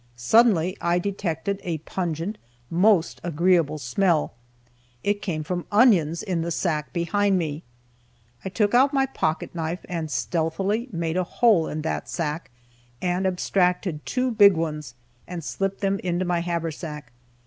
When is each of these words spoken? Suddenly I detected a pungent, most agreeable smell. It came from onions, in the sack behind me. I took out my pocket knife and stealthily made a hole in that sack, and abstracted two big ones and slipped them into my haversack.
Suddenly 0.15 0.75
I 0.81 0.97
detected 0.97 1.61
a 1.63 1.77
pungent, 1.77 2.39
most 2.71 3.21
agreeable 3.23 3.77
smell. 3.77 4.33
It 5.03 5.21
came 5.21 5.43
from 5.43 5.67
onions, 5.71 6.23
in 6.23 6.41
the 6.41 6.49
sack 6.49 6.91
behind 6.91 7.37
me. 7.37 7.61
I 8.43 8.49
took 8.49 8.73
out 8.73 8.93
my 8.93 9.05
pocket 9.05 9.53
knife 9.53 9.85
and 9.87 10.09
stealthily 10.09 10.89
made 10.91 11.17
a 11.17 11.23
hole 11.23 11.67
in 11.67 11.83
that 11.83 12.09
sack, 12.09 12.49
and 12.99 13.27
abstracted 13.27 14.03
two 14.03 14.31
big 14.31 14.55
ones 14.55 14.95
and 15.27 15.43
slipped 15.43 15.81
them 15.81 15.99
into 15.99 16.25
my 16.25 16.39
haversack. 16.39 17.11